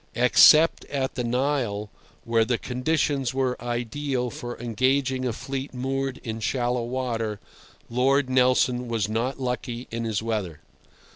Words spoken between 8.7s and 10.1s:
was not lucky in